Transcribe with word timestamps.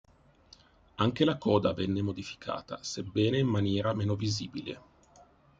Anche 0.95 1.23
la 1.25 1.37
coda 1.37 1.73
venne 1.73 2.01
modificata, 2.01 2.81
sebbene 2.81 3.37
in 3.37 3.45
maniera 3.45 3.93
meno 3.93 4.15
visibile. 4.15 4.81